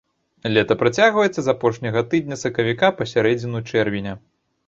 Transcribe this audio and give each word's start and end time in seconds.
Лета 0.53 0.75
працягваецца 0.81 1.41
з 1.47 1.51
апошняга 1.53 2.03
тыдня 2.13 2.39
сакавіка 2.43 2.87
па 3.01 3.09
сярэдзіну 3.13 3.59
чэрвеня. 3.75 4.19